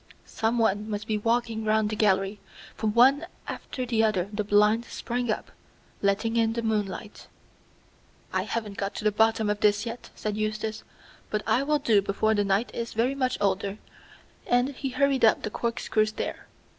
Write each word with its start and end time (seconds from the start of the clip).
Someone 0.25 0.89
must 0.89 1.05
be 1.05 1.19
walking 1.19 1.63
round 1.63 1.91
the 1.91 1.95
gallery, 1.95 2.39
for 2.73 2.87
one 2.87 3.27
after 3.47 3.85
the 3.85 4.03
other 4.03 4.29
the 4.33 4.43
blinds 4.43 4.87
sprang 4.87 5.29
up, 5.29 5.51
letting 6.01 6.37
in 6.37 6.53
the 6.53 6.63
moonlight. 6.63 7.27
"I 8.33 8.41
haven't 8.41 8.79
got 8.79 8.95
to 8.95 9.03
the 9.03 9.11
bottom 9.11 9.47
of 9.47 9.59
this 9.59 9.85
yet," 9.85 10.09
said 10.15 10.35
Eustace, 10.37 10.83
"but 11.29 11.43
I 11.45 11.61
will 11.61 11.77
do 11.77 12.01
before 12.01 12.33
the 12.33 12.43
night 12.43 12.73
is 12.73 12.93
very 12.93 13.13
much 13.13 13.37
older," 13.39 13.77
and 14.47 14.69
he 14.69 14.89
hurried 14.89 15.23
up 15.23 15.43
the 15.43 15.51
corkscrew 15.51 16.07
stair. 16.07 16.47